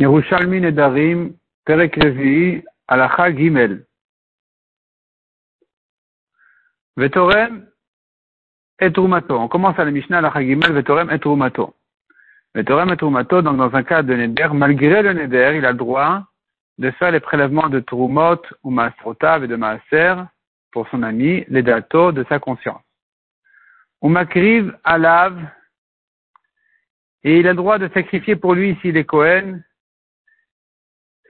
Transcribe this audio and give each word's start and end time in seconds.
Yerushalmi 0.00 0.62
Nedarim, 0.62 1.34
Perek 1.66 1.94
Revi'i, 1.96 2.64
Alacha 2.88 3.30
Gimel. 3.36 3.84
Vetorem 6.96 7.66
et 8.80 8.90
Trumato. 8.90 9.38
On 9.38 9.48
commence 9.48 9.78
à 9.78 9.84
la 9.84 9.90
Mishnah 9.90 10.18
Alacha 10.18 10.40
Gimel, 10.40 10.72
Vetorem 10.72 11.10
et 11.10 11.18
Trumato. 11.18 11.74
Vetorem 12.54 12.90
et 12.90 12.96
Trumato, 12.96 13.42
donc 13.42 13.58
dans 13.58 13.74
un 13.74 13.82
cas 13.82 14.02
de 14.02 14.14
Neder, 14.14 14.48
malgré 14.54 15.02
le 15.02 15.12
Neder, 15.12 15.52
il 15.56 15.66
a 15.66 15.72
le 15.72 15.78
droit 15.78 16.24
de 16.78 16.90
faire 16.92 17.10
les 17.10 17.20
prélèvements 17.20 17.68
de 17.68 17.80
Trumot 17.80 18.40
ou 18.64 18.70
Maasrotav 18.70 19.44
et 19.44 19.48
de 19.48 19.56
Maaser 19.56 20.14
pour 20.72 20.88
son 20.88 21.02
ami, 21.02 21.44
les 21.48 21.62
datos 21.62 22.12
de 22.12 22.24
sa 22.30 22.38
conscience. 22.38 22.80
Ou 24.00 24.08
Makriv 24.08 24.74
Alav, 24.82 25.38
et 27.22 27.38
il 27.38 27.46
a 27.46 27.50
le 27.50 27.56
droit 27.56 27.76
de 27.76 27.90
sacrifier 27.92 28.34
pour 28.34 28.54
lui 28.54 28.70
ici 28.70 28.92
les 28.92 29.04
Kohen, 29.04 29.62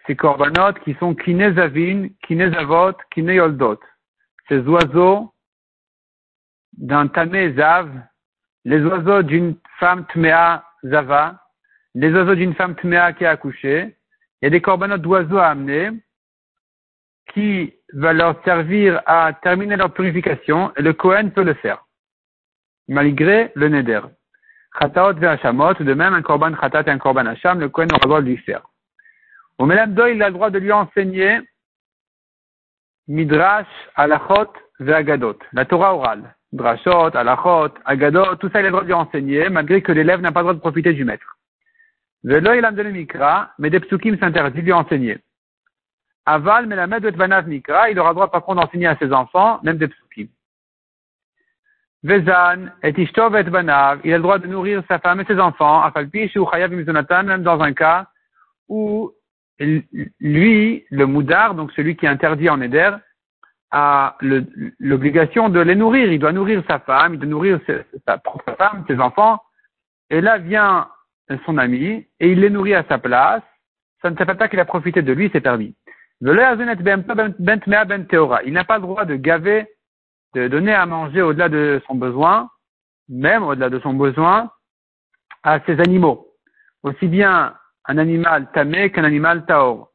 ces 0.07 0.17
korbanot 0.17 0.75
qui 0.85 0.95
sont 0.95 1.15
kinezavin, 1.15 2.09
kinezavot, 2.27 2.97
kineyoldot. 3.13 3.81
Ces 4.49 4.61
oiseaux 4.61 5.33
d'un 6.77 7.09
tamé 7.09 7.53
zav, 7.55 7.89
les 8.65 8.81
oiseaux 8.85 9.23
d'une 9.23 9.57
femme 9.79 10.07
tmea 10.07 10.65
zava, 10.85 11.41
les 11.95 12.13
oiseaux 12.13 12.35
d'une 12.35 12.55
femme 12.55 12.75
tmea 12.77 13.13
qui 13.13 13.25
a 13.25 13.31
accouché. 13.31 13.97
Il 14.41 14.45
y 14.45 14.49
a 14.49 14.51
des 14.51 14.61
korbanot 14.61 14.99
d'oiseaux 14.99 15.39
à 15.39 15.49
amener 15.49 15.91
qui 17.33 17.73
va 17.93 18.13
leur 18.13 18.43
servir 18.45 19.03
à 19.07 19.33
terminer 19.43 19.77
leur 19.77 19.93
purification 19.93 20.73
et 20.77 20.83
le 20.83 20.93
Kohen 20.93 21.33
peut 21.33 21.45
le 21.45 21.55
faire, 21.55 21.85
malgré 22.89 23.53
le 23.55 23.69
neder. 23.69 24.01
Chataot 24.79 25.15
ve'ashamot, 25.15 25.75
de 25.75 25.95
même 25.95 26.15
un 26.15 26.23
korban 26.23 26.55
chatat 26.61 26.83
et 26.87 26.91
un 26.91 26.99
korban 26.99 27.27
hacham, 27.27 27.61
le 27.61 27.69
Kohen 27.69 27.89
aura 27.93 28.01
le 28.03 28.09
droit 28.09 28.21
de 28.21 28.27
lui 28.27 28.37
faire. 28.39 28.63
Au 29.61 29.67
Melamdo, 29.67 30.07
il 30.07 30.23
a 30.23 30.29
le 30.29 30.33
droit 30.33 30.49
de 30.49 30.59
lui 30.59 30.73
enseigner 30.73 31.39
Midrash, 33.09 33.67
Alachot, 33.95 34.51
Ve'agadot, 34.79 35.39
la 35.53 35.67
Torah 35.67 35.95
orale. 35.95 36.35
Drashot, 36.51 37.15
Alachot, 37.15 37.75
Agadot, 37.85 38.37
tout 38.37 38.49
ça 38.49 38.61
il 38.61 38.65
a 38.65 38.69
le 38.69 38.71
droit 38.71 38.81
de 38.81 38.87
lui 38.87 38.95
enseigner, 38.95 39.51
malgré 39.51 39.83
que 39.83 39.93
l'élève 39.93 40.23
n'a 40.23 40.33
pas 40.33 40.41
le 40.41 40.45
droit 40.45 40.55
de 40.55 40.61
profiter 40.61 40.95
du 40.95 41.05
maître. 41.05 41.37
Velo, 42.25 42.55
il 42.55 42.65
a 42.65 42.71
donné 42.71 42.91
Mikra, 42.91 43.51
mais 43.59 43.69
des 43.69 43.81
psukim 43.81 44.17
s'interdit 44.19 44.61
de 44.61 44.65
lui 44.65 44.73
enseigner. 44.73 45.19
Aval, 46.25 46.67
Melamed, 46.67 47.05
Vanav 47.15 47.47
Mikra, 47.47 47.91
il 47.91 47.99
aura 47.99 48.11
le 48.11 48.15
droit 48.15 48.31
par 48.31 48.43
contre 48.43 48.63
d'enseigner 48.63 48.87
à 48.87 48.97
ses 48.97 49.13
enfants, 49.13 49.61
même 49.63 49.77
des 49.77 49.89
psukim. 49.89 50.29
Vezan, 52.03 52.71
et 52.83 52.99
Ishtov 52.99 53.37
et 53.37 53.43
Banav, 53.43 54.01
il 54.05 54.15
a 54.15 54.17
le 54.17 54.23
droit 54.23 54.39
de 54.39 54.47
nourrir 54.47 54.83
sa 54.89 54.99
femme 54.99 55.21
et 55.21 55.27
ses 55.27 55.39
enfants, 55.39 55.83
Afalpi, 55.83 56.31
ou 56.39 56.49
Chayav 56.51 56.73
même 56.73 57.43
dans 57.43 57.61
un 57.61 57.75
cas 57.75 58.07
où 58.67 59.13
lui, 59.61 60.85
le 60.91 61.07
moudar, 61.07 61.55
donc 61.55 61.73
celui 61.73 61.97
qui 61.97 62.07
est 62.07 62.09
interdit 62.09 62.49
en 62.49 62.61
éder, 62.61 62.91
a 63.71 64.17
l'obligation 64.81 65.49
de 65.49 65.61
les 65.61 65.75
nourrir. 65.77 66.11
Il 66.11 66.19
doit 66.19 66.33
nourrir 66.33 66.63
sa 66.67 66.81
femme, 66.81 67.15
il 67.15 67.21
doit 67.21 67.29
nourrir 67.29 67.61
sa 68.07 68.19
propre 68.19 68.55
femme, 68.57 68.85
ses 68.89 68.99
enfants. 68.99 69.41
Et 70.09 70.21
là 70.21 70.39
vient 70.39 70.89
son 71.47 71.59
ami 71.59 72.07
et 72.19 72.33
il 72.33 72.41
les 72.41 72.51
nourrit 72.51 72.75
à 72.75 72.85
sa 72.89 72.99
place. 72.99 73.43
Ça 74.03 74.11
ne 74.11 74.17
s'appelle 74.17 74.39
pas 74.39 74.49
qu'il 74.49 74.59
a 74.59 74.65
profité 74.65 75.03
de 75.03 75.13
lui, 75.13 75.31
c'est 75.33 75.41
permis. 75.41 75.77
Ben 76.21 76.35
ben 76.35 76.91
il 78.45 78.53
n'a 78.53 78.65
pas 78.65 78.77
le 78.77 78.83
droit 78.83 79.05
de 79.05 79.15
gaver, 79.17 79.67
de 80.35 80.49
donner 80.49 80.75
à 80.75 80.87
manger 80.87 81.23
au-delà 81.23 81.49
de 81.49 81.81
son 81.87 81.95
besoin, 81.95 82.51
même 83.09 83.43
au-delà 83.43 83.71
de 83.71 83.79
son 83.81 83.95
besoin, 83.95 84.51
à 85.43 85.61
ses 85.61 85.81
animaux. 85.81 86.27
Aussi 86.83 87.07
bien 87.07 87.55
un 87.91 87.99
animal 87.99 88.47
tamé 88.53 88.91
qu'un 88.93 89.03
animal 89.03 89.45
taor. 89.47 89.91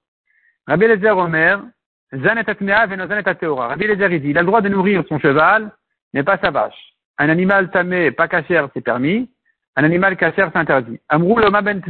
Rabbi 0.67 0.85
Lezer 0.85 1.17
Omer, 1.17 1.63
Rabbi 2.11 3.87
Lezer 3.87 4.19
dit, 4.19 4.29
il 4.29 4.37
a 4.37 4.41
le 4.41 4.47
droit 4.47 4.59
de 4.59 4.67
nourrir 4.67 5.05
son 5.07 5.17
cheval, 5.17 5.71
mais 6.13 6.23
pas 6.23 6.37
sa 6.39 6.51
vache. 6.51 6.93
Un 7.17 7.29
animal 7.29 7.71
tamé, 7.71 8.11
pas 8.11 8.27
cachère, 8.27 8.67
c'est 8.73 8.81
permis. 8.81 9.31
Un 9.77 9.85
animal 9.85 10.17
cachère, 10.17 10.49
c'est 10.51 10.59
interdit. 10.59 10.99
Amrou 11.07 11.35
ben 11.35 11.81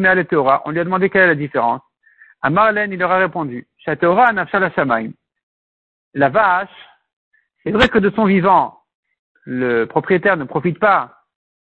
on 0.65 0.71
lui 0.71 0.79
a 0.79 0.83
demandé 0.83 1.09
quelle 1.09 1.23
est 1.23 1.27
la 1.27 1.35
différence. 1.35 1.81
À 2.43 2.51
Marlène, 2.51 2.91
il 2.91 2.99
leur 2.99 3.11
a 3.11 3.17
répondu, 3.17 3.67
nafshal 3.87 4.71
La 6.13 6.29
vache, 6.29 6.69
c'est 7.63 7.71
vrai 7.71 7.89
que 7.89 7.97
de 7.97 8.11
son 8.11 8.25
vivant, 8.25 8.79
le 9.43 9.85
propriétaire 9.85 10.37
ne 10.37 10.43
profite 10.43 10.77
pas 10.77 11.15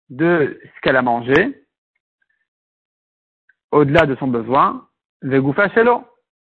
de 0.09 0.59
ce 0.65 0.81
qu'elle 0.81 0.97
a 0.97 1.03
mangé, 1.03 1.61
au-delà 3.73 4.07
de 4.07 4.15
son 4.17 4.29
besoin, 4.29 4.87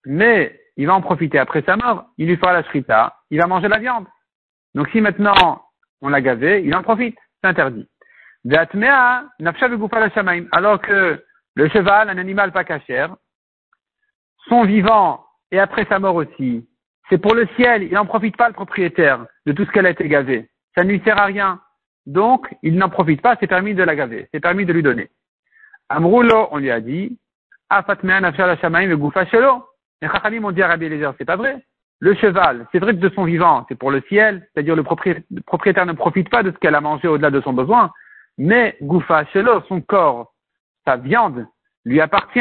mais 0.07 0.61
il 0.77 0.87
va 0.87 0.95
en 0.95 1.01
profiter 1.01 1.39
après 1.39 1.63
sa 1.63 1.77
mort, 1.77 2.07
il 2.19 2.29
lui 2.29 2.37
fera 2.37 2.53
la 2.53 2.63
shrita, 2.65 3.17
il 3.31 3.41
va 3.41 3.47
manger 3.47 3.69
la 3.69 3.79
viande. 3.79 4.07
Donc 4.75 4.89
si 4.91 5.01
maintenant 5.01 5.65
on 6.01 6.09
l'a 6.09 6.21
gavé, 6.21 6.63
il 6.65 6.75
en 6.75 6.83
profite, 6.83 7.19
c'est 7.43 7.49
interdit. 7.49 7.89
Alors 10.53 10.81
que 10.81 11.25
le 11.55 11.69
cheval, 11.69 12.09
un 12.09 12.19
animal 12.19 12.53
pas 12.53 12.65
cachère, 12.65 13.17
son 14.49 14.65
vivant 14.65 15.27
et 15.51 15.59
après 15.59 15.85
sa 15.87 15.99
mort 15.99 16.15
aussi, 16.15 16.67
c'est 17.11 17.19
pour 17.19 17.35
le 17.35 17.47
ciel, 17.57 17.83
il 17.83 17.93
n'en 17.93 18.07
profite 18.07 18.37
pas 18.37 18.49
le 18.49 18.55
propriétaire 18.55 19.27
de 19.45 19.53
tout 19.53 19.65
ce 19.65 19.71
qu'elle 19.73 19.87
a 19.87 19.91
été 19.91 20.09
gavée. 20.09 20.49
Ça 20.75 20.85
ne 20.85 20.91
lui 20.91 21.03
sert 21.05 21.19
à 21.19 21.27
rien. 21.27 21.61
Donc, 22.07 22.47
il 22.63 22.77
n'en 22.77 22.89
profite 22.89 23.21
pas, 23.21 23.37
c'est 23.39 23.47
permis 23.47 23.75
de 23.75 23.83
la 23.83 23.97
gaver, 23.97 24.29
c'est 24.33 24.41
permis 24.41 24.65
de 24.65 24.73
lui 24.73 24.83
donner. 24.83 25.11
Amroulo, 25.91 26.47
on 26.53 26.59
lui 26.59 26.71
a 26.71 26.81
dit, 26.81 27.19
Afatmean 27.69 28.23
afshal 28.23 28.56
shamaim 28.61 28.95
goufa 28.95 29.27
shelo. 29.27 29.65
Les 30.01 30.09
Chachamim 30.09 30.45
ont 30.45 30.53
dit 30.53 30.62
à 30.62 30.69
Rabbi 30.69 30.87
Eliezer, 30.87 31.12
c'est 31.19 31.25
pas 31.25 31.37
vrai. 31.37 31.65
Le 31.99 32.15
cheval, 32.15 32.67
c'est 32.73 32.78
vrai 32.78 32.95
que 32.95 33.01
de 33.01 33.11
son 33.11 33.25
vivant, 33.25 33.67
c'est 33.69 33.75
pour 33.75 33.91
le 33.91 34.01
ciel, 34.09 34.49
c'est-à-dire 34.55 34.77
le 34.77 34.84
propriétaire 34.84 35.87
ne 35.87 35.93
profite 35.93 36.31
pas 36.31 36.43
de 36.43 36.53
ce 36.53 36.56
qu'elle 36.59 36.77
a 36.77 36.81
mangé 36.81 37.09
au-delà 37.09 37.31
de 37.31 37.41
son 37.43 37.53
besoin, 37.53 37.91
mais 38.39 38.77
Goufa 38.81 39.27
Shelo, 39.27 39.62
son 39.69 39.83
corps, 39.83 40.33
sa 40.87 40.97
viande, 40.97 41.47
lui 41.84 42.01
appartient. 42.01 42.41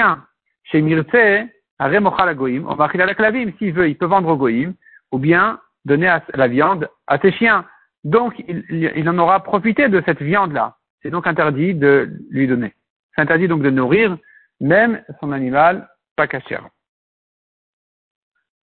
Chez 0.63 0.81
Mirtse, 0.81 1.49
Aremochal 1.79 2.35
Goïm, 2.35 2.67
on 2.69 2.75
va 2.75 2.85
à 2.85 2.97
la 2.97 3.15
clavim, 3.15 3.51
s'il 3.57 3.73
veut, 3.73 3.89
il 3.89 3.97
peut 3.97 4.05
vendre 4.05 4.29
au 4.29 4.37
Goïm, 4.37 4.75
ou 5.11 5.17
bien 5.17 5.59
donner 5.85 6.15
la 6.35 6.47
viande 6.47 6.87
à 7.07 7.17
ses 7.17 7.31
chiens. 7.31 7.65
Donc, 8.03 8.35
il, 8.47 8.63
il 8.95 9.09
en 9.09 9.17
aura 9.17 9.43
profité 9.43 9.89
de 9.89 10.01
cette 10.05 10.21
viande-là. 10.21 10.75
C'est 11.01 11.09
donc 11.09 11.25
interdit 11.25 11.73
de 11.73 12.09
lui 12.29 12.47
donner. 12.47 12.73
Interdit 13.19 13.49
donc 13.49 13.61
de 13.61 13.69
nourrir 13.69 14.17
même 14.61 15.03
son 15.19 15.33
animal 15.33 15.89
pas 16.15 16.27
cachère. 16.27 16.69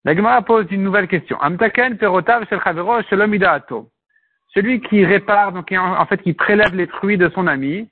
La 0.04 0.42
pose 0.42 0.66
une 0.72 0.84
nouvelle 0.84 1.08
question. 1.08 1.38
Amtaken 1.40 1.98
perotav 1.98 2.46
shel 2.50 3.64
Celui 4.54 4.82
qui 4.82 5.06
répare, 5.06 5.54
donc 5.54 5.72
en 5.72 6.06
fait 6.06 6.22
qui 6.22 6.34
prélève 6.34 6.76
les 6.76 6.88
fruits 6.88 7.18
de 7.18 7.30
son 7.30 7.48
ami, 7.48 7.90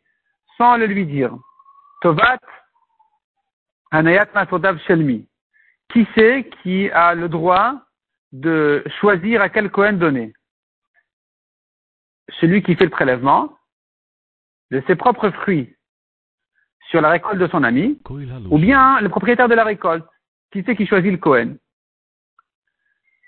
sans 0.58 0.76
le 0.76 0.86
lui 0.86 1.06
dire. 1.06 1.34
Tovat 2.02 2.40
anayat 3.92 4.28
masotav 4.34 4.80
shelmi. 4.80 5.30
Qui 5.94 6.08
c'est 6.16 6.50
qui 6.62 6.90
a 6.92 7.16
le 7.16 7.30
droit 7.30 7.82
de 8.34 8.84
choisir 9.00 9.42
à 9.42 9.50
quel 9.50 9.72
Cohen 9.72 9.94
donner? 9.94 10.34
Celui 12.42 12.64
qui 12.64 12.76
fait 12.76 12.86
le 12.86 12.92
prélèvement 12.92 13.58
de 14.72 14.84
ses 14.88 14.96
propres 14.96 15.30
fruits 15.30 15.74
sur 16.90 17.02
la 17.02 17.10
récolte 17.10 17.38
de 17.38 17.48
son 17.48 17.64
ami, 17.64 18.00
ou 18.50 18.58
bien 18.58 19.00
le 19.00 19.10
propriétaire 19.10 19.48
de 19.48 19.56
la 19.56 19.64
récolte, 19.64 20.06
qui 20.52 20.64
c'est 20.66 20.76
qui 20.76 20.88
choisit 20.88 21.12
le 21.12 21.18
Cohen. 21.18 21.56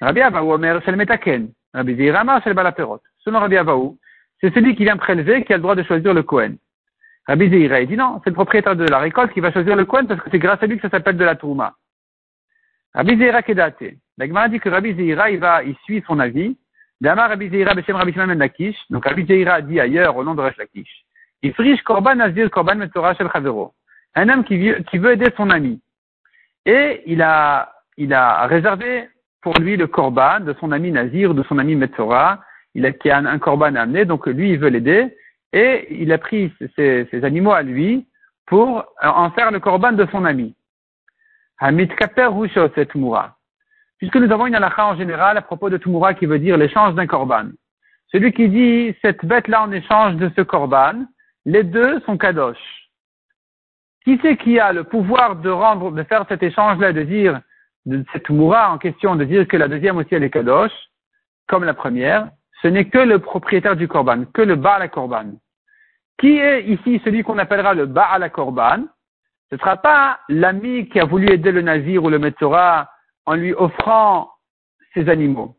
Rabbi 0.02 0.22
Avaou 0.22 0.54
Omer 0.54 0.82
Shel 0.84 0.96
Metaken, 0.96 1.50
Rabbi 1.74 1.96
Zirama 1.96 2.42
Shel 2.42 2.56
Balaperot. 2.56 3.02
Selon 3.20 3.40
Rabbi 3.40 3.58
Avaou, 3.58 4.00
c'est 4.40 4.54
celui 4.54 4.76
qui 4.76 4.84
vient 4.84 4.98
prélever 4.98 5.44
qui 5.44 5.54
a 5.54 5.58
le 5.58 5.62
droit 5.62 5.76
de 5.76 5.84
choisir 5.84 6.14
le 6.14 6.24
Cohen. 6.24 6.56
Rabbi 7.28 7.50
Zira, 7.50 7.82
il 7.82 7.88
dit 7.88 7.98
non, 7.98 8.20
c'est 8.24 8.32
le 8.32 8.36
propriétaire 8.36 8.76
de 8.76 8.86
la 8.86 8.98
récolte 8.98 9.32
qui 9.32 9.40
va 9.40 9.52
choisir 9.52 9.76
le 9.76 9.86
Cohen 9.86 10.06
parce 10.08 10.22
que 10.22 10.30
c'est 10.32 10.40
grâce 10.40 10.62
à 10.64 10.66
lui 10.66 10.78
que 10.78 10.82
ça 10.82 10.90
s'appelle 10.90 11.18
de 11.18 11.24
la 11.24 11.36
Touma. 11.36 11.76
Rabbi 12.96 13.16
Zira 13.18 13.44
Kedate. 13.44 13.94
La 14.18 14.48
dit 14.50 14.60
que 14.60 14.70
Rabbi 14.70 14.96
Zira, 14.96 15.30
il 15.30 15.40
va, 15.40 15.64
il 15.64 15.76
suit 15.84 16.04
son 16.08 16.20
avis. 16.20 16.58
Dama 17.00 17.28
Rabbi 17.28 17.50
Zira 17.50 17.74
Rabbi 17.74 18.12
ben. 18.12 18.50
Donc 18.90 19.06
Rabbi 19.06 19.26
Zira 19.26 19.62
dit 19.62 19.80
ailleurs 19.80 20.18
au 20.18 20.24
nom 20.24 20.34
de 20.34 20.42
Resh 20.42 20.58
Lakish. 20.58 21.06
Ifrish 21.44 21.82
Korban 21.84 22.16
Nazir 22.16 22.50
Korban 22.50 22.76
Metzora 22.76 23.16
Shel 23.16 23.30
Chavero. 23.32 23.74
Un 24.16 24.30
homme 24.30 24.44
qui 24.44 24.58
veut, 24.98 25.12
aider 25.12 25.30
son 25.38 25.50
ami. 25.50 25.82
Et 26.66 27.02
il 27.06 27.22
a, 27.22 27.74
il 27.98 28.14
a 28.14 28.46
réservé 28.46 29.10
pour 29.42 29.58
lui 29.60 29.78
le 29.78 29.88
Korban 29.88 30.42
de 30.42 30.54
son 30.60 30.72
ami 30.72 30.92
Nazir, 30.92 31.34
de 31.34 31.44
son 31.44 31.58
ami 31.58 31.76
Metzora. 31.76 32.40
Il 32.76 32.86
a, 32.86 32.92
qui 32.92 33.10
a 33.10 33.18
un, 33.18 33.40
Korban 33.40 33.76
à 33.76 33.82
amener, 33.82 34.06
donc 34.06 34.28
lui, 34.28 34.52
il 34.52 34.60
veut 34.60 34.70
l'aider. 34.70 35.18
Et 35.54 35.88
il 36.02 36.12
a 36.12 36.18
pris 36.18 36.54
ses, 36.76 37.08
ses, 37.10 37.24
animaux 37.24 37.52
à 37.52 37.62
lui 37.62 38.08
pour 38.46 38.86
en 39.02 39.32
faire 39.32 39.52
le 39.52 39.60
Korban 39.60 39.94
de 39.94 40.08
son 40.12 40.26
ami. 40.26 40.56
Hamit 41.60 41.90
Kaper 41.90 42.30
cette 42.76 42.96
Moura. 42.96 43.38
Puisque 43.98 44.16
nous 44.16 44.32
avons 44.32 44.48
une 44.48 44.56
halakha 44.56 44.88
en 44.88 44.98
général 44.98 45.38
à 45.38 45.42
propos 45.42 45.70
de 45.70 45.78
Tumura 45.78 46.16
qui 46.16 46.26
veut 46.26 46.40
dire 46.40 46.58
l'échange 46.58 46.96
d'un 46.96 47.06
Korban. 47.06 47.50
Celui 48.12 48.34
qui 48.34 48.50
dit 48.50 48.96
cette 49.04 49.24
bête-là 49.24 49.62
en 49.62 49.72
échange 49.72 50.16
de 50.16 50.32
ce 50.36 50.42
Korban, 50.42 51.06
les 51.46 51.64
deux 51.64 52.00
sont 52.02 52.18
kadosh. 52.18 52.58
Qui 54.04 54.20
c'est 54.22 54.38
qui 54.38 54.60
a 54.60 54.74
le 54.74 54.84
pouvoir 54.84 55.36
de 55.36 56.04
faire 56.04 56.26
cet 56.28 56.42
échange-là, 56.44 56.92
de 56.92 57.04
dire, 57.04 57.42
de 57.86 58.04
cette 58.14 58.30
moura 58.30 58.72
en 58.72 58.78
question, 58.78 59.16
de 59.16 59.26
dire 59.26 59.48
que 59.48 59.58
la 59.58 59.68
deuxième 59.68 59.98
aussi 59.98 60.16
elle 60.16 60.24
est 60.24 60.30
kadosh, 60.30 60.72
comme 61.48 61.64
la 61.64 61.74
première, 61.74 62.30
ce 62.62 62.68
n'est 62.68 62.90
que 62.90 63.00
le 63.00 63.20
propriétaire 63.20 63.76
du 63.76 63.88
korban, 63.88 64.26
que 64.26 64.42
le 64.42 64.56
Baal 64.56 64.90
korban. 64.90 65.34
Qui 66.20 66.38
est 66.38 66.64
ici 66.66 67.02
celui 67.04 67.24
qu'on 67.24 67.38
appellera 67.38 67.74
le 67.74 67.86
Baal 67.86 68.30
korban? 68.32 68.86
Ce 69.50 69.56
ne 69.56 69.60
sera 69.60 69.78
pas 69.78 70.20
l'ami 70.30 70.88
qui 70.88 71.00
a 71.00 71.06
voulu 71.06 71.30
aider 71.30 71.52
le 71.52 71.62
navire 71.62 72.04
ou 72.04 72.10
le 72.10 72.20
Metzora 72.20 72.90
en 73.26 73.34
lui 73.34 73.54
offrant 73.54 74.32
ses 74.94 75.10
animaux. 75.10 75.58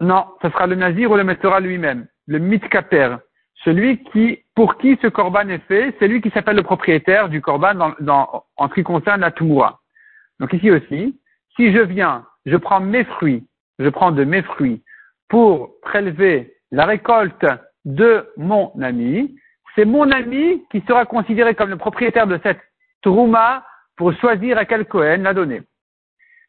Non, 0.00 0.26
ce 0.42 0.50
sera 0.50 0.66
le 0.66 0.74
nazir 0.74 1.10
ou 1.10 1.16
le 1.16 1.24
Metzora 1.24 1.60
lui-même, 1.60 2.08
le 2.26 2.38
mitkaper, 2.38 3.18
celui 3.64 4.02
qui, 4.04 4.40
pour 4.54 4.76
qui 4.76 4.98
ce 5.00 5.06
korban 5.06 5.48
est 5.48 5.66
fait, 5.66 5.94
c'est 5.98 6.08
lui 6.08 6.20
qui 6.20 6.30
s'appelle 6.30 6.56
le 6.56 6.62
propriétaire 6.62 7.28
du 7.28 7.40
korban 7.40 7.94
dans, 8.00 8.44
en 8.56 8.68
ce 8.68 8.74
qui 8.74 8.82
concerne 8.82 9.22
la 9.22 9.30
tumura. 9.30 9.80
Donc 10.38 10.52
ici 10.52 10.70
aussi, 10.70 11.18
si 11.56 11.72
je 11.72 11.80
viens, 11.80 12.26
je 12.44 12.56
prends 12.56 12.80
mes 12.80 13.04
fruits, 13.04 13.46
je 13.78 13.88
prends 13.88 14.12
de 14.12 14.24
mes 14.24 14.42
fruits 14.42 14.82
pour 15.28 15.80
prélever 15.80 16.54
la 16.70 16.84
récolte 16.84 17.46
de 17.84 18.28
mon 18.36 18.70
ami, 18.82 19.34
c'est 19.74 19.84
mon 19.84 20.10
ami 20.10 20.64
qui 20.70 20.82
sera 20.86 21.06
considéré 21.06 21.54
comme 21.54 21.70
le 21.70 21.76
propriétaire 21.76 22.26
de 22.26 22.38
cette 22.42 22.60
trouma 23.02 23.64
pour 23.96 24.12
choisir 24.14 24.58
à 24.58 24.64
quel 24.64 24.86
Kohen 24.86 25.22
la 25.22 25.34
donner. 25.34 25.62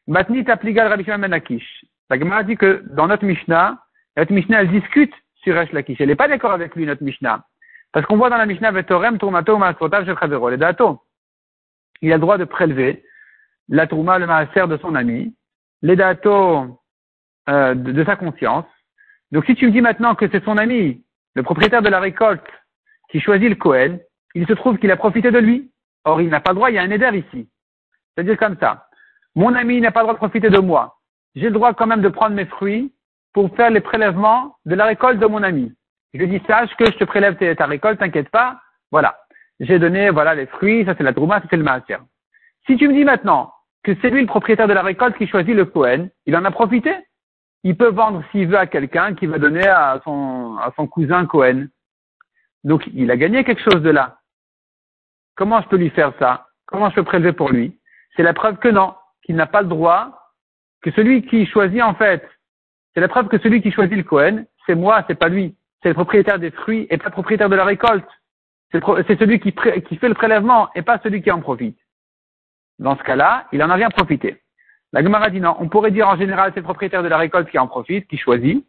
Matnit 0.06 0.44
Rabbi 0.46 1.04
Menakish. 1.18 1.84
La 2.10 2.18
Gemara 2.18 2.44
dit 2.44 2.56
que 2.56 2.84
dans 2.90 3.08
notre 3.08 3.24
Mishnah, 3.24 3.78
notre 4.16 4.32
Mishnah, 4.32 4.62
elle 4.62 4.70
discute 4.70 5.12
Elle 5.46 6.08
n'est 6.08 6.16
pas 6.16 6.28
d'accord 6.28 6.52
avec 6.52 6.74
lui, 6.74 6.86
notre 6.86 7.02
Mishnah. 7.02 7.44
Parce 7.92 8.06
qu'on 8.06 8.16
voit 8.16 8.30
dans 8.30 8.36
la 8.36 8.46
Mishnah, 8.46 8.72
Vetorem, 8.72 9.18
Shechadero, 9.18 10.50
les 10.50 10.56
dato. 10.56 11.02
Il 12.02 12.12
a 12.12 12.16
le 12.16 12.20
droit 12.20 12.38
de 12.38 12.44
prélever 12.44 13.04
la 13.68 13.86
Tourma, 13.86 14.18
le 14.18 14.26
Maaser 14.26 14.66
de 14.66 14.76
son 14.78 14.94
ami, 14.94 15.34
les 15.82 15.96
dato 15.96 16.80
euh, 17.48 17.74
de, 17.74 17.92
de, 17.92 18.04
sa 18.04 18.16
conscience. 18.16 18.66
Donc 19.32 19.46
si 19.46 19.54
tu 19.54 19.66
me 19.66 19.72
dis 19.72 19.80
maintenant 19.80 20.14
que 20.14 20.28
c'est 20.30 20.44
son 20.44 20.58
ami, 20.58 21.04
le 21.34 21.42
propriétaire 21.42 21.82
de 21.82 21.88
la 21.88 22.00
récolte, 22.00 22.46
qui 23.10 23.20
choisit 23.20 23.48
le 23.48 23.54
Kohen, 23.54 24.00
il 24.34 24.46
se 24.46 24.52
trouve 24.52 24.78
qu'il 24.78 24.90
a 24.90 24.96
profité 24.96 25.30
de 25.30 25.38
lui. 25.38 25.70
Or, 26.04 26.20
il 26.20 26.28
n'a 26.28 26.40
pas 26.40 26.50
le 26.50 26.56
droit, 26.56 26.70
il 26.70 26.74
y 26.74 26.78
a 26.78 26.82
un 26.82 26.90
éder 26.90 27.24
ici. 27.26 27.48
C'est-à-dire 28.14 28.36
comme 28.36 28.56
ça. 28.58 28.88
Mon 29.34 29.54
ami 29.54 29.80
n'a 29.80 29.90
pas 29.90 30.00
le 30.00 30.04
droit 30.04 30.14
de 30.14 30.18
profiter 30.18 30.50
de 30.50 30.58
moi 30.58 30.96
j'ai 31.36 31.44
le 31.44 31.50
droit 31.50 31.74
quand 31.74 31.86
même 31.86 32.00
de 32.00 32.08
prendre 32.08 32.34
mes 32.34 32.46
fruits 32.46 32.92
pour 33.36 33.54
faire 33.54 33.68
les 33.68 33.82
prélèvements 33.82 34.56
de 34.64 34.74
la 34.74 34.86
récolte 34.86 35.18
de 35.18 35.26
mon 35.26 35.42
ami. 35.42 35.70
Je 36.14 36.20
lui 36.20 36.26
dis, 36.26 36.46
sache 36.46 36.74
que 36.76 36.86
je 36.86 36.96
te 36.96 37.04
prélève 37.04 37.36
ta 37.54 37.66
récolte, 37.66 37.98
t'inquiète 37.98 38.30
pas. 38.30 38.58
Voilà. 38.90 39.18
J'ai 39.60 39.78
donné, 39.78 40.08
voilà, 40.08 40.34
les 40.34 40.46
fruits, 40.46 40.86
ça 40.86 40.94
c'est 40.96 41.04
la 41.04 41.12
drouma, 41.12 41.42
ça 41.42 41.46
c'est 41.50 41.58
le 41.58 41.62
maaser. 41.62 41.98
Si 42.66 42.78
tu 42.78 42.88
me 42.88 42.94
dis 42.94 43.04
maintenant 43.04 43.52
que 43.84 43.94
c'est 44.00 44.08
lui 44.08 44.22
le 44.22 44.26
propriétaire 44.26 44.68
de 44.68 44.72
la 44.72 44.80
récolte 44.80 45.18
qui 45.18 45.26
choisit 45.26 45.54
le 45.54 45.66
Cohen, 45.66 46.08
il 46.24 46.34
en 46.34 46.46
a 46.46 46.50
profité. 46.50 46.96
Il 47.62 47.76
peut 47.76 47.90
vendre 47.90 48.24
s'il 48.32 48.48
veut 48.48 48.56
à 48.56 48.66
quelqu'un 48.66 49.14
qui 49.14 49.26
va 49.26 49.38
donner 49.38 49.68
à 49.68 50.00
son, 50.02 50.56
à 50.56 50.72
son 50.74 50.86
cousin 50.86 51.26
Cohen. 51.26 51.66
Donc, 52.64 52.88
il 52.94 53.10
a 53.10 53.18
gagné 53.18 53.44
quelque 53.44 53.70
chose 53.70 53.82
de 53.82 53.90
là. 53.90 54.16
Comment 55.34 55.60
je 55.60 55.68
peux 55.68 55.76
lui 55.76 55.90
faire 55.90 56.14
ça? 56.18 56.46
Comment 56.64 56.88
je 56.88 56.94
peux 56.94 57.04
prélever 57.04 57.34
pour 57.34 57.50
lui? 57.50 57.78
C'est 58.16 58.22
la 58.22 58.32
preuve 58.32 58.56
que 58.56 58.68
non, 58.68 58.94
qu'il 59.26 59.36
n'a 59.36 59.46
pas 59.46 59.60
le 59.60 59.68
droit 59.68 60.22
que 60.80 60.90
celui 60.92 61.26
qui 61.26 61.44
choisit 61.44 61.82
en 61.82 61.94
fait, 61.94 62.26
c'est 62.96 63.02
la 63.02 63.08
preuve 63.08 63.28
que 63.28 63.38
celui 63.40 63.60
qui 63.60 63.70
choisit 63.70 63.94
le 63.94 64.04
Cohen, 64.04 64.46
c'est 64.64 64.74
moi, 64.74 65.04
c'est 65.06 65.18
pas 65.18 65.28
lui. 65.28 65.54
C'est 65.82 65.90
le 65.90 65.94
propriétaire 65.94 66.38
des 66.38 66.50
fruits 66.50 66.86
et 66.88 66.96
pas 66.96 67.08
le 67.08 67.10
propriétaire 67.10 67.50
de 67.50 67.54
la 67.54 67.66
récolte. 67.66 68.08
C'est 68.72 69.18
celui 69.18 69.38
qui, 69.38 69.52
fait 69.52 70.08
le 70.08 70.14
prélèvement 70.14 70.70
et 70.74 70.80
pas 70.80 70.98
celui 71.02 71.20
qui 71.20 71.30
en 71.30 71.40
profite. 71.40 71.76
Dans 72.78 72.96
ce 72.96 73.02
cas-là, 73.02 73.48
il 73.52 73.62
en 73.62 73.68
a 73.68 73.74
rien 73.74 73.90
profité. 73.90 74.40
La 74.94 75.02
Gemara 75.02 75.28
dit 75.28 75.40
non. 75.40 75.56
On 75.60 75.68
pourrait 75.68 75.90
dire 75.90 76.08
en 76.08 76.16
général 76.16 76.52
c'est 76.54 76.60
le 76.60 76.64
propriétaire 76.64 77.02
de 77.02 77.08
la 77.08 77.18
récolte 77.18 77.50
qui 77.50 77.58
en 77.58 77.66
profite, 77.66 78.08
qui 78.08 78.16
choisit. 78.16 78.64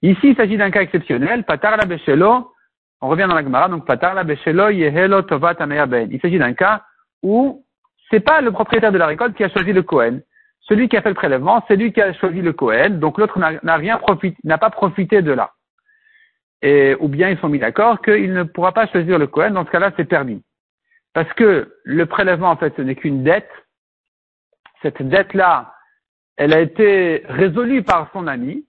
Ici, 0.00 0.30
il 0.30 0.36
s'agit 0.36 0.56
d'un 0.56 0.70
cas 0.70 0.80
exceptionnel. 0.80 1.44
Patar 1.44 1.76
la 1.76 1.84
beshelo. 1.84 2.54
On 3.02 3.08
revient 3.08 3.26
dans 3.28 3.34
la 3.34 3.42
Gemara. 3.42 3.68
Donc, 3.68 3.84
patar 3.84 4.14
la 4.14 4.24
beshelo 4.24 4.70
yehelo 4.70 5.20
tovat 5.22 5.56
ben. 5.56 6.08
Il 6.10 6.20
s'agit 6.22 6.38
d'un 6.38 6.54
cas 6.54 6.84
où 7.22 7.66
c'est 8.08 8.20
pas 8.20 8.40
le 8.40 8.50
propriétaire 8.50 8.92
de 8.92 8.98
la 8.98 9.06
récolte 9.06 9.36
qui 9.36 9.44
a 9.44 9.50
choisi 9.50 9.74
le 9.74 9.82
Cohen. 9.82 10.20
Celui 10.62 10.88
qui 10.88 10.96
a 10.96 11.02
fait 11.02 11.08
le 11.08 11.14
prélèvement, 11.14 11.64
c'est 11.66 11.76
lui 11.76 11.92
qui 11.92 12.00
a 12.00 12.12
choisi 12.14 12.40
le 12.40 12.52
Kohen, 12.52 13.00
donc 13.00 13.18
l'autre 13.18 13.38
n'a 13.38 13.76
rien 13.76 13.98
profité, 13.98 14.36
n'a 14.44 14.58
pas 14.58 14.70
profité 14.70 15.20
de 15.20 15.32
là. 15.32 15.52
Et, 16.62 16.96
ou 17.00 17.08
bien 17.08 17.28
ils 17.28 17.38
sont 17.38 17.48
mis 17.48 17.58
d'accord 17.58 18.00
qu'il 18.00 18.32
ne 18.32 18.44
pourra 18.44 18.72
pas 18.72 18.86
choisir 18.86 19.18
le 19.18 19.26
Kohen, 19.26 19.54
dans 19.54 19.66
ce 19.66 19.70
cas-là, 19.70 19.90
c'est 19.96 20.04
permis. 20.04 20.42
Parce 21.14 21.30
que 21.34 21.74
le 21.84 22.06
prélèvement, 22.06 22.50
en 22.50 22.56
fait, 22.56 22.72
ce 22.76 22.82
n'est 22.82 22.94
qu'une 22.94 23.24
dette. 23.24 23.50
Cette 24.82 25.02
dette-là, 25.02 25.74
elle 26.36 26.54
a 26.54 26.60
été 26.60 27.24
résolue 27.28 27.82
par 27.82 28.08
son 28.12 28.26
ami. 28.26 28.66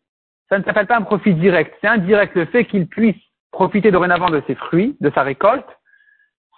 Ça 0.50 0.60
ne 0.60 0.64
s'appelle 0.64 0.88
pas 0.88 0.98
un 0.98 1.04
profit 1.04 1.34
direct. 1.36 1.76
C'est 1.82 1.88
indirect. 1.88 2.36
Le 2.36 2.46
fait 2.46 2.66
qu'il 2.66 2.88
puisse 2.88 3.16
profiter 3.52 3.92
dorénavant 3.92 4.30
de 4.30 4.44
ses 4.48 4.56
fruits, 4.56 4.98
de 5.00 5.12
sa 5.12 5.24
récolte, 5.24 5.68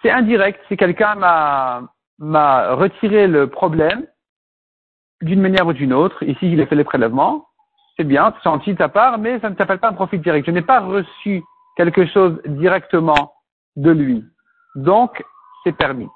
c'est 0.02 0.10
indirect. 0.10 0.60
Si 0.68 0.76
quelqu'un 0.76 1.14
m'a 1.14 2.74
retiré 2.74 3.28
le 3.28 3.48
problème, 3.48 4.06
d'une 5.22 5.40
manière 5.40 5.66
ou 5.66 5.72
d'une 5.72 5.92
autre. 5.92 6.22
Ici, 6.22 6.52
il 6.52 6.60
a 6.60 6.66
fait 6.66 6.74
les 6.74 6.84
prélèvements. 6.84 7.46
C'est 7.96 8.04
bien, 8.04 8.32
c'est 8.36 8.50
gentil 8.50 8.72
de 8.72 8.78
ta 8.78 8.88
part, 8.88 9.18
mais 9.18 9.40
ça 9.40 9.48
ne 9.48 9.56
s'appelle 9.56 9.78
pas 9.78 9.88
un 9.88 9.94
profit 9.94 10.18
direct. 10.18 10.46
Je 10.46 10.50
n'ai 10.50 10.62
pas 10.62 10.80
reçu 10.80 11.42
quelque 11.76 12.06
chose 12.06 12.40
directement 12.44 13.32
de 13.76 13.90
lui. 13.90 14.24
Donc, 14.74 15.24
c'est 15.64 15.76
permis. 15.76 16.08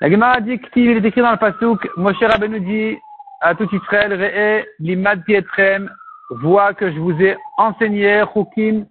La 0.00 0.10
Gemara 0.10 0.40
dit 0.40 0.52
est 0.52 1.04
écrit 1.04 1.22
dans 1.22 1.30
le 1.30 1.38
Pasuk, 1.38 1.88
Moshe 1.96 2.20
Rabbeinu 2.20 2.60
dit 2.60 2.98
à 3.40 3.54
tout 3.54 3.68
Israël, 3.74 4.12
Re'e 4.12 4.66
limad 4.78 5.24
pietrem, 5.24 5.90
vois 6.30 6.74
que 6.74 6.92
je 6.92 6.98
vous 6.98 7.18
ai 7.22 7.36
enseigné, 7.56 8.22
Chukim 8.34 8.86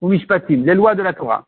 ou 0.00 0.08
Mishpatim, 0.08 0.62
les 0.64 0.74
lois 0.74 0.94
de 0.94 1.02
la 1.02 1.12
Torah. 1.12 1.44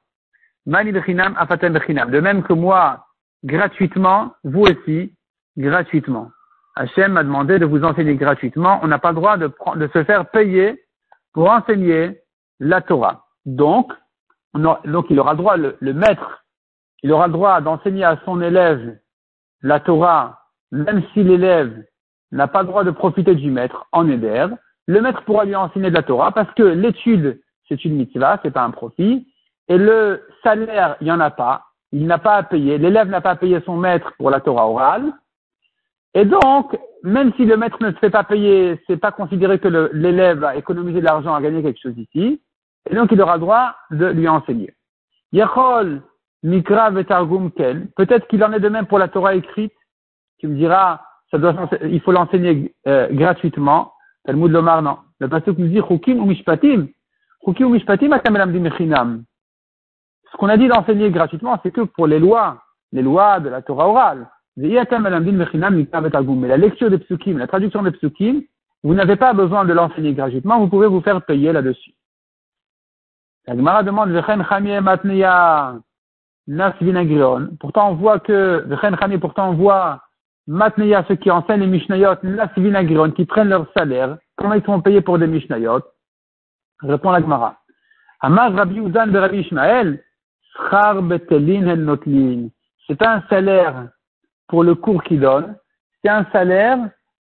Mani 0.66 0.92
afatem 1.36 1.74
bechinam. 1.74 2.10
De 2.10 2.20
même 2.20 2.42
que 2.42 2.54
moi, 2.54 3.06
gratuitement, 3.44 4.34
vous 4.44 4.62
aussi, 4.62 5.12
gratuitement. 5.56 6.30
Hachem 6.76 7.12
m'a 7.12 7.22
demandé 7.22 7.58
de 7.58 7.66
vous 7.66 7.84
enseigner 7.84 8.16
gratuitement. 8.16 8.80
On 8.82 8.88
n'a 8.88 8.98
pas 8.98 9.10
le 9.10 9.16
droit 9.16 9.36
de, 9.36 9.50
se 9.92 10.04
faire 10.04 10.28
payer 10.30 10.84
pour 11.32 11.50
enseigner 11.50 12.20
la 12.58 12.80
Torah. 12.80 13.26
Donc, 13.46 13.92
donc 14.54 15.06
il 15.10 15.20
aura 15.20 15.34
droit, 15.34 15.56
le, 15.56 15.76
maître, 15.80 16.44
il 17.02 17.12
aura 17.12 17.28
droit 17.28 17.60
d'enseigner 17.60 18.04
à 18.04 18.18
son 18.24 18.40
élève 18.40 18.98
la 19.62 19.80
Torah, 19.80 20.40
même 20.72 21.02
si 21.12 21.22
l'élève 21.22 21.84
n'a 22.32 22.48
pas 22.48 22.62
le 22.62 22.68
droit 22.68 22.84
de 22.84 22.90
profiter 22.90 23.34
du 23.34 23.50
maître 23.50 23.86
en 23.92 24.08
éder. 24.08 24.46
Le 24.86 25.00
maître 25.00 25.22
pourra 25.24 25.44
lui 25.44 25.54
enseigner 25.54 25.90
de 25.90 25.94
la 25.94 26.02
Torah 26.02 26.32
parce 26.32 26.52
que 26.54 26.62
l'étude, 26.62 27.40
c'est 27.68 27.84
une 27.84 27.96
mitzvah, 27.96 28.40
c'est 28.42 28.50
pas 28.50 28.64
un 28.64 28.70
profit. 28.70 29.26
Et 29.68 29.78
le 29.78 30.26
salaire, 30.42 30.96
il 31.00 31.04
n'y 31.04 31.12
en 31.12 31.20
a 31.20 31.30
pas. 31.30 31.64
Il 31.92 32.06
n'a 32.06 32.18
pas 32.18 32.34
à 32.34 32.42
payer. 32.42 32.76
L'élève 32.76 33.08
n'a 33.08 33.20
pas 33.20 33.30
à 33.30 33.36
payer 33.36 33.60
son 33.64 33.76
maître 33.76 34.12
pour 34.18 34.30
la 34.30 34.40
Torah 34.40 34.68
orale. 34.68 35.12
Et 36.14 36.24
donc, 36.24 36.78
même 37.02 37.32
si 37.34 37.44
le 37.44 37.56
maître 37.56 37.78
ne 37.80 37.90
se 37.90 37.98
fait 37.98 38.10
pas 38.10 38.24
payer, 38.24 38.80
c'est 38.86 38.96
pas 38.96 39.12
considéré 39.12 39.58
que 39.58 39.68
l'élève 39.92 40.44
a 40.44 40.56
économisé 40.56 41.00
de 41.00 41.04
l'argent, 41.04 41.34
a 41.34 41.42
gagné 41.42 41.62
quelque 41.62 41.80
chose 41.80 41.98
ici. 41.98 42.40
Et 42.88 42.94
donc, 42.94 43.10
il 43.12 43.20
aura 43.20 43.38
droit 43.38 43.74
de 43.90 44.06
lui 44.06 44.28
enseigner. 44.28 44.72
Yechol 45.32 46.02
mikra 46.44 46.90
vetargum 46.90 47.50
ken. 47.50 47.88
Peut-être 47.96 48.28
qu'il 48.28 48.44
en 48.44 48.52
est 48.52 48.60
de 48.60 48.68
même 48.68 48.86
pour 48.86 48.98
la 48.98 49.08
Torah 49.08 49.34
écrite. 49.34 49.72
Tu 50.38 50.46
me 50.46 50.54
diras, 50.54 51.00
ça 51.30 51.38
doit, 51.38 51.68
il 51.82 52.00
faut 52.00 52.12
l'enseigner 52.12 52.72
euh, 52.86 53.08
gratuitement. 53.10 53.92
Talmud 54.24 54.52
Lomar, 54.52 54.82
non. 54.82 54.98
Le 55.18 55.28
pasteur 55.28 55.54
nous 55.58 55.68
dit, 55.68 55.80
chukim 55.80 56.20
ou 56.20 56.26
mishpatim. 56.26 56.86
Chukim 57.44 57.66
ou 57.66 57.70
mishpatim. 57.70 58.10
Ce 60.32 60.36
qu'on 60.36 60.48
a 60.48 60.56
dit 60.56 60.68
d'enseigner 60.68 61.10
gratuitement, 61.10 61.58
c'est 61.62 61.72
que 61.72 61.80
pour 61.80 62.06
les 62.06 62.20
lois, 62.20 62.62
les 62.92 63.02
lois 63.02 63.40
de 63.40 63.48
la 63.48 63.62
Torah 63.62 63.88
orale, 63.88 64.28
mais 64.56 66.48
la 66.48 66.56
lecture 66.56 66.90
des 66.90 66.98
psukim, 66.98 67.38
la 67.38 67.46
traduction 67.46 67.82
des 67.82 67.90
psukim, 67.90 68.42
vous 68.84 68.94
n'avez 68.94 69.16
pas 69.16 69.32
besoin 69.32 69.64
de 69.64 69.72
l'enseigner 69.72 70.12
gratuitement, 70.12 70.60
vous 70.60 70.68
pouvez 70.68 70.86
vous 70.86 71.00
faire 71.00 71.22
payer 71.22 71.52
là-dessus. 71.52 71.94
La 73.46 73.56
Gemara 73.56 73.82
demande, 73.82 74.12
Pourtant, 77.58 77.90
on 77.90 77.94
voit 77.94 78.20
que, 78.20 79.16
pourtant, 79.16 79.50
on 79.50 79.54
voit 79.54 80.02
Matneya, 80.46 81.04
ceux 81.08 81.16
qui 81.16 81.30
enseignent 81.30 81.60
les 81.60 81.66
Mishnayot, 81.66 82.16
Nas 82.22 82.50
Vinagrion, 82.56 83.10
qui 83.12 83.24
prennent 83.24 83.48
leur 83.48 83.66
salaire. 83.76 84.18
Comment 84.36 84.54
ils 84.54 84.64
sont 84.64 84.80
payés 84.82 85.00
pour 85.00 85.18
des 85.18 85.26
Mishnayot? 85.26 85.80
Répond 86.80 87.10
la 87.10 87.20
Gemara. 87.20 87.56
Amar 88.20 88.52
Rabbi 88.52 88.78
Uzan 88.78 89.06
de 89.08 89.18
Rabbi 89.18 89.38
Ishmael. 89.38 90.02
C'est 92.86 93.02
un 93.02 93.22
salaire 93.28 93.88
pour 94.48 94.64
le 94.64 94.74
cours 94.74 95.02
qu'ils 95.02 95.20
donnent, 95.20 95.56
c'est 96.02 96.10
un 96.10 96.26
salaire 96.32 96.78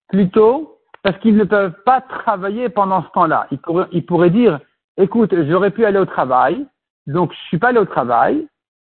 plutôt 0.10 0.80
parce 1.04 1.18
qu'ils 1.20 1.36
ne 1.36 1.44
peuvent 1.44 1.76
pas 1.86 2.02
travailler 2.02 2.70
pendant 2.70 3.04
ce 3.04 3.10
temps-là. 3.10 3.48
Ils 3.92 4.06
pourraient, 4.06 4.30
dire, 4.30 4.60
écoute, 4.98 5.34
j'aurais 5.48 5.72
pu 5.72 5.86
aller 5.86 6.00
au 6.00 6.06
travail, 6.06 6.66
donc 7.08 7.34
je 7.34 7.40
suis 7.48 7.58
pas 7.58 7.70
allé 7.70 7.80
au 7.80 7.86
travail, 7.86 8.48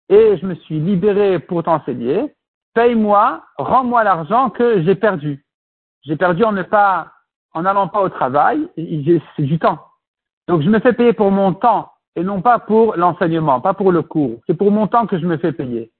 et 0.09 0.37
je 0.37 0.45
me 0.45 0.55
suis 0.55 0.79
libéré 0.79 1.39
pour 1.39 1.63
t'enseigner, 1.63 2.33
paye-moi, 2.73 3.43
rends-moi 3.57 4.03
l'argent 4.03 4.49
que 4.49 4.81
j'ai 4.81 4.95
perdu. 4.95 5.45
J'ai 6.03 6.15
perdu 6.15 6.43
en 6.43 6.51
ne 6.51 6.63
pas, 6.63 7.11
en 7.53 7.61
n'allant 7.61 7.87
pas 7.87 8.01
au 8.01 8.09
travail, 8.09 8.67
c'est 8.75 9.43
du 9.43 9.59
temps. 9.59 9.79
Donc 10.47 10.61
je 10.63 10.69
me 10.69 10.79
fais 10.79 10.93
payer 10.93 11.13
pour 11.13 11.29
mon 11.29 11.53
temps 11.53 11.91
et 12.15 12.23
non 12.23 12.41
pas 12.41 12.57
pour 12.57 12.95
l'enseignement, 12.95 13.61
pas 13.61 13.75
pour 13.75 13.91
le 13.91 14.01
cours. 14.01 14.39
C'est 14.47 14.55
pour 14.55 14.71
mon 14.71 14.87
temps 14.87 15.05
que 15.05 15.19
je 15.19 15.27
me 15.27 15.37
fais 15.37 15.51
payer. 15.51 15.91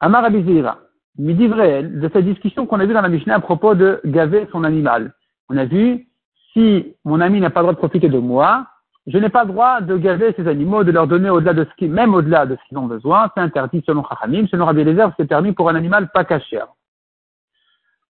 Amar 0.00 0.24
Abizira, 0.24 0.78
dit 1.18 1.46
vrai 1.46 1.82
de 1.82 2.08
cette 2.12 2.24
discussion 2.24 2.66
qu'on 2.66 2.80
a 2.80 2.86
vue 2.86 2.94
dans 2.94 3.02
la 3.02 3.08
Mishnah 3.08 3.36
à 3.36 3.40
propos 3.40 3.74
de 3.74 4.00
gaver 4.04 4.48
son 4.50 4.64
animal. 4.64 5.12
On 5.50 5.56
a 5.56 5.66
vu, 5.66 6.08
si 6.52 6.94
mon 7.04 7.20
ami 7.20 7.40
n'a 7.40 7.50
pas 7.50 7.60
le 7.60 7.64
droit 7.64 7.74
de 7.74 7.78
profiter 7.78 8.08
de 8.08 8.18
moi, 8.18 8.66
je 9.06 9.18
n'ai 9.18 9.28
pas 9.28 9.44
le 9.44 9.50
droit 9.50 9.80
de 9.80 9.96
gaver 9.96 10.32
ces 10.36 10.46
animaux, 10.46 10.84
de 10.84 10.92
leur 10.92 11.06
donner 11.06 11.30
au-delà 11.30 11.52
de 11.52 11.64
ce 11.64 11.74
qui, 11.76 11.88
même 11.88 12.14
au-delà 12.14 12.46
de 12.46 12.56
ce 12.56 12.68
qu'ils 12.68 12.78
ont 12.78 12.86
besoin. 12.86 13.30
C'est 13.34 13.40
interdit 13.40 13.82
selon 13.86 14.04
Chachamim. 14.04 14.46
Selon 14.46 14.66
Rabbi 14.66 14.80
Eliezer, 14.80 15.10
c'est 15.16 15.26
permis 15.26 15.52
pour 15.52 15.68
un 15.68 15.74
animal 15.74 16.10
pas 16.12 16.24
caché. 16.24 16.60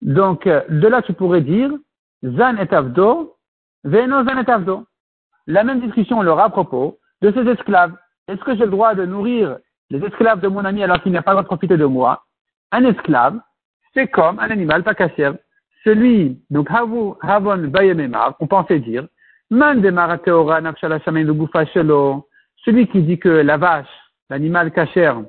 Donc, 0.02 0.46
de 0.46 0.88
là, 0.88 1.02
tu 1.02 1.14
pourrais 1.14 1.42
dire, 1.42 1.72
Zan 2.24 2.58
et 2.58 2.74
Avdo, 2.74 3.36
Veno 3.84 4.24
Zan 4.24 4.38
et 4.40 4.50
Avdo. 4.50 4.86
La 5.48 5.64
même 5.64 5.82
discussion, 5.82 6.20
on 6.20 6.24
l'aura 6.24 6.46
à 6.46 6.50
propos 6.50 7.00
de 7.22 7.32
ces 7.32 7.48
esclaves. 7.50 7.94
Est-ce 8.28 8.44
que 8.44 8.56
j'ai 8.56 8.66
le 8.66 8.72
droit 8.72 8.96
de 8.96 9.06
nourrir 9.06 9.58
les 9.90 10.04
esclaves 10.04 10.42
de 10.42 10.48
mon 10.48 10.66
ami 10.66 10.84
alors 10.84 11.02
qu'il 11.02 11.12
n'a 11.12 11.22
pas 11.22 11.32
le 11.32 11.36
droit 11.36 11.44
de 11.44 11.48
profiter 11.48 11.78
de 11.78 11.86
moi? 11.86 12.24
Un 12.72 12.86
esclave, 12.86 13.40
c'est 13.94 14.08
comme 14.08 14.40
un 14.40 14.50
animal 14.50 14.84
pas 14.84 14.96
caché. 14.96 15.32
Celui, 15.84 16.42
donc, 16.50 16.70
Havon 16.72 17.68
Bayememar, 17.68 18.36
on 18.40 18.48
pensait 18.48 18.80
dire, 18.80 19.08
celui 22.66 22.88
qui 22.88 23.02
dit 23.04 23.20
que 23.20 23.30
la 23.30 23.58
vache, 23.58 23.88
l'animal 24.30 24.72
cachère 24.72 25.22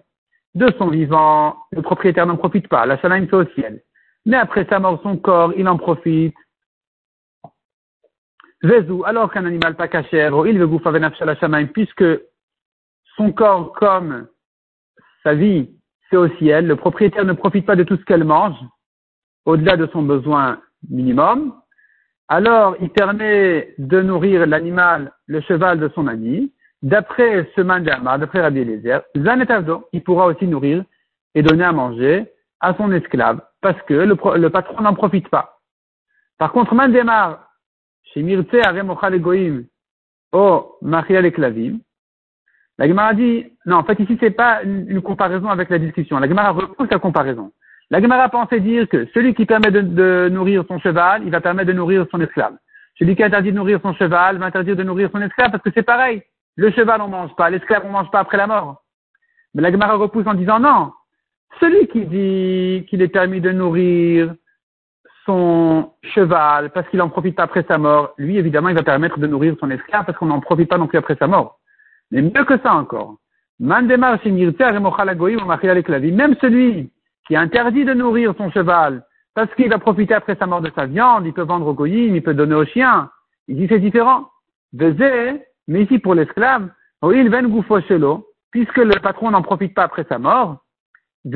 de 0.54 0.72
son 0.78 0.88
vivant, 0.88 1.56
le 1.72 1.82
propriétaire 1.82 2.26
n'en 2.26 2.38
profite 2.38 2.68
pas, 2.68 2.86
la 2.86 2.96
shalaim 2.98 3.26
c'est 3.28 3.36
au 3.36 3.44
ciel. 3.50 3.82
Mais 4.24 4.38
après 4.38 4.66
sa 4.70 4.78
mort, 4.78 5.00
son 5.02 5.18
corps, 5.18 5.52
il 5.56 5.68
en 5.68 5.76
profite. 5.76 6.34
Vezou, 8.62 9.04
alors 9.04 9.30
qu'un 9.30 9.44
animal 9.44 9.76
pas 9.76 9.86
cachère, 9.86 10.32
il 10.46 10.58
veut 10.58 11.66
puisque 11.74 12.04
son 13.16 13.32
corps 13.32 13.72
comme 13.74 14.26
sa 15.26 15.34
vie, 15.34 15.68
c'est 16.08 16.16
au 16.16 16.28
ciel, 16.36 16.68
le 16.68 16.76
propriétaire 16.76 17.24
ne 17.24 17.32
profite 17.32 17.66
pas 17.66 17.74
de 17.74 17.82
tout 17.82 17.96
ce 17.96 18.04
qu'elle 18.04 18.22
mange, 18.22 18.58
au-delà 19.44 19.76
de 19.76 19.88
son 19.88 20.02
besoin 20.02 20.60
minimum, 20.88 21.52
alors 22.28 22.76
il 22.80 22.90
permet 22.90 23.74
de 23.78 24.02
nourrir 24.02 24.46
l'animal, 24.46 25.12
le 25.26 25.40
cheval 25.40 25.80
de 25.80 25.88
son 25.96 26.06
ami, 26.06 26.52
d'après 26.80 27.50
ce 27.56 27.60
mandama, 27.60 28.18
d'après 28.18 28.40
Rabbi 28.40 28.60
Eliezer, 28.60 29.00
Zanetavdo, 29.16 29.88
il 29.92 30.04
pourra 30.04 30.26
aussi 30.26 30.46
nourrir 30.46 30.84
et 31.34 31.42
donner 31.42 31.64
à 31.64 31.72
manger 31.72 32.32
à 32.60 32.74
son 32.74 32.92
esclave, 32.92 33.40
parce 33.60 33.82
que 33.82 33.94
le, 33.94 34.48
patron 34.48 34.80
n'en 34.80 34.94
profite 34.94 35.28
pas. 35.28 35.58
Par 36.38 36.52
contre, 36.52 36.72
Mandemar, 36.72 37.48
chez 38.14 38.22
Mirte 38.22 38.54
Egoim, 38.54 39.64
oh, 40.30 40.76
Maria 40.82 41.28
Klavim, 41.32 41.78
la 42.78 42.88
Gemara 42.88 43.14
dit, 43.14 43.46
non, 43.64 43.76
en 43.76 43.84
fait, 43.84 43.98
ici, 44.00 44.18
c'est 44.20 44.30
pas 44.30 44.62
une, 44.62 45.00
comparaison 45.00 45.48
avec 45.48 45.70
la 45.70 45.78
discussion. 45.78 46.18
La 46.18 46.28
Gemara 46.28 46.50
repousse 46.50 46.90
la 46.90 46.98
comparaison. 46.98 47.52
La 47.90 48.02
Gemara 48.02 48.28
pensait 48.28 48.60
dire 48.60 48.88
que 48.88 49.06
celui 49.14 49.34
qui 49.34 49.46
permet 49.46 49.70
de, 49.70 50.28
nourrir 50.30 50.64
son 50.68 50.78
cheval, 50.78 51.22
il 51.24 51.30
va 51.30 51.40
permettre 51.40 51.68
de 51.68 51.72
nourrir 51.72 52.06
son 52.10 52.20
esclave. 52.20 52.54
Celui 52.98 53.16
qui 53.16 53.22
interdit 53.22 53.52
de 53.52 53.56
nourrir 53.56 53.80
son 53.82 53.94
cheval 53.94 54.38
va 54.38 54.46
interdire 54.46 54.76
de 54.76 54.82
nourrir 54.82 55.08
son 55.12 55.22
esclave 55.22 55.50
parce 55.50 55.62
que 55.62 55.70
c'est 55.74 55.82
pareil. 55.82 56.22
Le 56.56 56.70
cheval, 56.70 57.00
on 57.00 57.08
mange 57.08 57.34
pas. 57.36 57.48
L'esclave, 57.48 57.82
on 57.86 57.90
mange 57.90 58.10
pas 58.10 58.20
après 58.20 58.36
la 58.36 58.46
mort. 58.46 58.82
Mais 59.54 59.62
la 59.62 59.70
Gemara 59.70 59.94
repousse 59.94 60.26
en 60.26 60.34
disant 60.34 60.58
non. 60.58 60.92
Celui 61.60 61.86
qui 61.88 62.04
dit 62.04 62.86
qu'il 62.88 63.00
est 63.00 63.08
permis 63.08 63.40
de 63.40 63.52
nourrir 63.52 64.34
son 65.24 65.92
cheval 66.02 66.70
parce 66.70 66.88
qu'il 66.88 67.00
en 67.00 67.08
profite 67.08 67.36
pas 67.36 67.44
après 67.44 67.64
sa 67.68 67.78
mort, 67.78 68.12
lui, 68.18 68.36
évidemment, 68.36 68.68
il 68.68 68.74
va 68.74 68.82
permettre 68.82 69.18
de 69.18 69.26
nourrir 69.26 69.56
son 69.60 69.70
esclave 69.70 70.04
parce 70.04 70.18
qu'on 70.18 70.26
n'en 70.26 70.40
profite 70.40 70.68
pas 70.68 70.78
non 70.78 70.86
plus 70.86 70.98
après 70.98 71.16
sa 71.16 71.26
mort. 71.26 71.58
Mais 72.10 72.22
mieux 72.22 72.44
que 72.44 72.58
ça 72.58 72.74
encore. 72.74 73.16
Même 73.58 73.88
celui 76.40 76.92
qui 77.26 77.36
interdit 77.36 77.84
de 77.84 77.94
nourrir 77.94 78.34
son 78.36 78.50
cheval 78.50 79.04
parce 79.34 79.52
qu'il 79.54 79.68
va 79.68 79.78
profiter 79.78 80.14
après 80.14 80.36
sa 80.36 80.46
mort 80.46 80.60
de 80.60 80.70
sa 80.74 80.86
viande, 80.86 81.26
il 81.26 81.32
peut 81.32 81.42
vendre 81.42 81.66
au 81.66 81.74
goyim, 81.74 82.14
il 82.14 82.22
peut 82.22 82.34
donner 82.34 82.54
au 82.54 82.64
chien. 82.64 83.10
Il 83.48 83.56
dit 83.56 83.66
c'est 83.68 83.80
différent. 83.80 84.30
mais 84.72 85.82
ici 85.82 85.98
pour 85.98 86.14
l'esclave, 86.14 86.68
il 87.02 87.30
puisque 88.50 88.78
le 88.78 89.00
patron 89.00 89.30
n'en 89.30 89.42
profite 89.42 89.74
pas 89.74 89.82
après 89.84 90.06
sa 90.08 90.18
mort, 90.18 90.62
il 91.26 91.32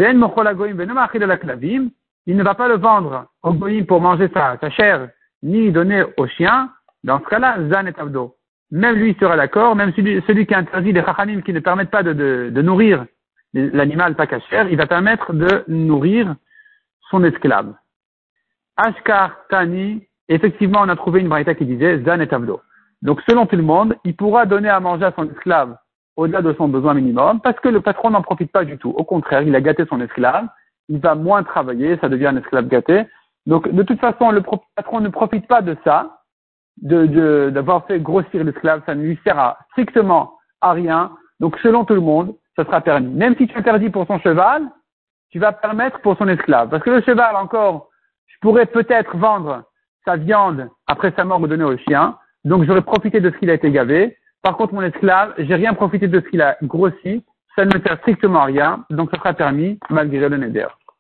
ne 2.37 2.43
va 2.43 2.55
pas 2.55 2.69
le 2.69 2.77
vendre 2.77 3.27
au 3.43 3.53
goyim 3.53 3.85
pour 3.85 4.01
manger 4.01 4.31
sa, 4.33 4.71
chair, 4.71 5.09
ni 5.43 5.73
donner 5.73 6.05
au 6.17 6.27
chien. 6.27 6.71
Dans 7.03 7.19
ce 7.19 7.25
cas-là, 7.25 7.57
zan 7.71 7.87
et 7.87 7.95
abdo. 7.99 8.37
Même 8.71 8.97
lui 8.97 9.17
sera 9.19 9.37
d'accord, 9.37 9.75
même 9.75 9.93
celui, 9.95 10.23
celui 10.27 10.47
qui 10.47 10.55
interdit 10.55 10.93
les 10.93 11.03
chachanim 11.03 11.43
qui 11.43 11.53
ne 11.53 11.61
permettent 11.61 11.91
pas 11.91 12.03
de, 12.03 12.51
nourrir 12.63 13.05
l'animal 13.53 14.15
pas 14.15 14.29
cachère, 14.29 14.69
il 14.69 14.77
va 14.77 14.87
permettre 14.87 15.33
de 15.33 15.65
nourrir 15.67 16.37
son 17.11 17.25
esclave. 17.25 17.75
Ashkar 18.77 19.37
Tani, 19.49 20.07
effectivement, 20.29 20.81
on 20.83 20.89
a 20.89 20.97
trouvé 20.97 21.21
une 21.21 21.29
braïta 21.29 21.55
qui 21.55 21.67
disait 21.67 22.01
Zan 22.05 22.21
et. 22.21 22.29
Donc, 23.03 23.21
selon 23.29 23.47
tout 23.47 23.57
le 23.57 23.63
monde, 23.63 23.97
il 24.05 24.15
pourra 24.15 24.47
donner 24.47 24.69
à 24.69 24.79
manger 24.79 25.07
à 25.07 25.13
son 25.17 25.29
esclave 25.29 25.77
au-delà 26.17 26.43
de 26.43 26.53
son 26.55 26.69
besoin 26.69 26.95
minimum 26.95 27.41
parce 27.41 27.59
que 27.61 27.69
le 27.69 27.81
patron 27.81 28.11
n'en 28.11 28.23
profite 28.23 28.53
pas 28.53 28.65
du 28.65 28.79
tout. 28.79 28.91
Au 28.91 29.05
contraire, 29.05 29.43
il 29.43 29.55
a 29.57 29.61
gâté 29.61 29.85
son 29.89 30.01
esclave, 30.01 30.47
il 30.89 31.01
va 31.01 31.15
moins 31.15 31.43
travailler, 31.43 31.99
ça 32.01 32.09
devient 32.09 32.27
un 32.27 32.37
esclave 32.37 32.69
gâté. 32.69 33.05
Donc, 33.47 33.69
de 33.73 33.83
toute 33.83 34.01
façon, 34.01 34.31
le 34.31 34.43
patron 34.77 35.01
ne 35.01 35.09
profite 35.09 35.47
pas 35.47 35.63
de 35.63 35.77
ça, 35.83 36.20
de, 36.83 37.51
d'avoir 37.51 37.87
fait 37.87 38.01
grossir 38.01 38.45
l'esclave, 38.45 38.83
ça 38.87 38.95
ne 38.95 39.03
lui 39.03 39.19
sert 39.25 39.57
strictement 39.73 40.35
à 40.61 40.73
rien. 40.73 41.13
Donc, 41.41 41.57
selon 41.63 41.85
tout 41.85 41.95
le 41.95 42.01
monde, 42.01 42.35
ça 42.57 42.65
sera 42.65 42.81
permis. 42.81 43.09
Même 43.09 43.37
si 43.37 43.47
tu 43.47 43.57
interdis 43.57 43.91
pour 43.91 44.07
son 44.07 44.19
cheval, 44.19 44.63
tu 45.31 45.39
vas 45.39 45.53
permettre 45.53 46.01
pour 46.01 46.17
son 46.17 46.29
esclave. 46.29 46.69
Parce 46.69 46.83
que 46.83 46.91
le 46.91 47.03
cheval, 47.03 47.37
encore, 47.37 47.89
je 48.27 48.37
pourrais 48.41 48.67
peut-être 48.67 49.17
vendre 49.17 49.65
sa 50.05 50.17
viande 50.17 50.69
après 50.87 51.13
sa 51.17 51.25
mort 51.25 51.41
ou 51.41 51.47
donner 51.47 51.65
au 51.65 51.77
chien. 51.77 52.17
Donc 52.45 52.65
j'aurais 52.65 52.83
profité 52.83 53.21
de 53.21 53.31
ce 53.31 53.37
qu'il 53.37 53.51
a 53.51 53.55
été 53.55 53.71
gavé. 53.71 54.17
Par 54.43 54.57
contre, 54.57 54.75
mon 54.75 54.83
esclave, 54.83 55.35
j'ai 55.39 55.55
rien 55.55 55.75
profité 55.75 56.09
de 56.09 56.21
ce 56.21 56.29
qu'il 56.29 56.43
a 56.43 56.57
grossi. 56.63 57.25
Ça 57.57 57.65
ne 57.65 57.77
me 57.77 57.83
sert 57.83 57.99
strictement 57.99 58.41
à 58.41 58.45
rien. 58.45 58.85
Donc 58.91 59.11
ça 59.11 59.19
sera 59.19 59.35
permis 59.35 59.79
malgré 59.91 60.29
le 60.29 60.37
neder. 60.39 60.67